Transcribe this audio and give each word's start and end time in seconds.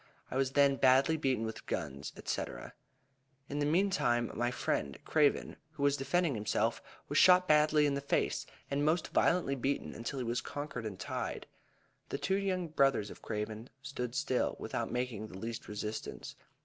I 0.31 0.35
was 0.35 0.53
then 0.53 0.77
badly 0.77 1.15
beaten 1.15 1.45
with 1.45 1.67
guns, 1.67 2.11
&c. 2.25 2.43
In 3.49 3.59
the 3.59 3.67
meantime, 3.67 4.31
my 4.33 4.49
friend 4.49 4.97
Craven, 5.05 5.57
who 5.73 5.83
was 5.83 5.95
defending 5.95 6.33
himself, 6.33 6.81
was 7.07 7.19
shot 7.19 7.47
badly 7.47 7.85
in 7.85 7.93
the 7.93 8.01
face, 8.01 8.47
and 8.71 8.83
most 8.83 9.09
violently 9.09 9.53
beaten 9.53 9.93
until 9.93 10.17
he 10.17 10.25
was 10.25 10.41
conquered 10.41 10.87
and 10.87 10.99
tied. 10.99 11.45
The 12.09 12.17
two 12.17 12.37
young 12.37 12.69
brothers 12.69 13.11
of 13.11 13.21
Craven 13.21 13.69
stood 13.83 14.15
still, 14.15 14.55
without 14.57 14.91
making 14.91 15.27
the 15.27 15.37
least 15.37 15.67
resistance. 15.67 16.35